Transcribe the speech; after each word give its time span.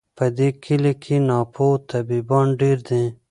په 0.17 0.25
دې 0.37 0.49
کلي 0.63 0.93
کي 1.03 1.15
ناپوه 1.29 1.75
طبیبان 1.91 2.47
ډیر 2.61 2.77
دي 2.89 3.03